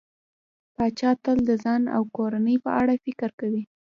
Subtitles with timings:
[0.75, 3.63] پاچا تل د ځان او کورنۍ په اړه فکر کوي.